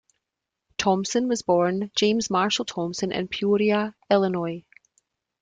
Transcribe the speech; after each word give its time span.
Thompson 0.79 1.27
was 1.27 1.43
born 1.43 1.91
James 1.95 2.31
Marshall 2.31 2.65
Thompson 2.65 3.11
in 3.11 3.27
Peoria, 3.27 3.93
Illinois. 4.09 4.65